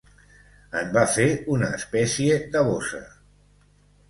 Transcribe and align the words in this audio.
En 0.79 0.87
va 0.95 1.03
fer 1.15 1.25
una 1.57 1.69
espècie 1.81 2.39
de 2.57 2.65
bossa. 2.71 3.03